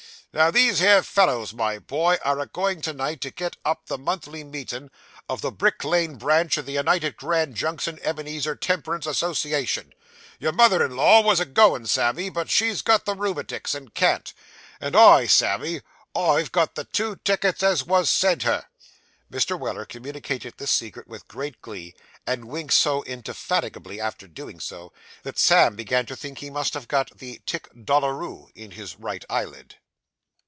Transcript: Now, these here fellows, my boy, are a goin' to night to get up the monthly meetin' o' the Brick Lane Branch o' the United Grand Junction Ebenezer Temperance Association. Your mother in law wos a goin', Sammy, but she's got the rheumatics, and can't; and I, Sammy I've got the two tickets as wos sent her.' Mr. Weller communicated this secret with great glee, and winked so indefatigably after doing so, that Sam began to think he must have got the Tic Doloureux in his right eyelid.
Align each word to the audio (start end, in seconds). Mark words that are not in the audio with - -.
Now, 0.33 0.49
these 0.49 0.79
here 0.79 1.03
fellows, 1.03 1.53
my 1.53 1.77
boy, 1.77 2.17
are 2.23 2.39
a 2.39 2.45
goin' 2.45 2.81
to 2.83 2.93
night 2.93 3.19
to 3.19 3.31
get 3.31 3.57
up 3.65 3.87
the 3.87 3.97
monthly 3.97 4.45
meetin' 4.45 4.89
o' 5.27 5.35
the 5.35 5.51
Brick 5.51 5.83
Lane 5.83 6.15
Branch 6.15 6.57
o' 6.57 6.61
the 6.61 6.71
United 6.71 7.17
Grand 7.17 7.53
Junction 7.55 7.99
Ebenezer 8.01 8.55
Temperance 8.55 9.05
Association. 9.05 9.91
Your 10.39 10.53
mother 10.53 10.85
in 10.85 10.95
law 10.95 11.19
wos 11.19 11.41
a 11.41 11.45
goin', 11.45 11.85
Sammy, 11.85 12.29
but 12.29 12.49
she's 12.49 12.81
got 12.81 13.03
the 13.03 13.13
rheumatics, 13.13 13.75
and 13.75 13.93
can't; 13.93 14.33
and 14.79 14.95
I, 14.95 15.25
Sammy 15.27 15.81
I've 16.15 16.53
got 16.53 16.75
the 16.75 16.85
two 16.85 17.17
tickets 17.25 17.61
as 17.61 17.83
wos 17.85 18.09
sent 18.09 18.43
her.' 18.43 18.67
Mr. 19.29 19.59
Weller 19.59 19.83
communicated 19.83 20.53
this 20.57 20.71
secret 20.71 21.09
with 21.09 21.27
great 21.27 21.61
glee, 21.61 21.93
and 22.25 22.45
winked 22.45 22.71
so 22.75 23.03
indefatigably 23.03 23.99
after 23.99 24.29
doing 24.29 24.61
so, 24.61 24.93
that 25.23 25.37
Sam 25.37 25.75
began 25.75 26.05
to 26.05 26.15
think 26.15 26.37
he 26.37 26.49
must 26.49 26.73
have 26.73 26.87
got 26.87 27.17
the 27.17 27.41
Tic 27.45 27.67
Doloureux 27.75 28.47
in 28.55 28.71
his 28.71 28.95
right 28.95 29.25
eyelid. 29.29 29.75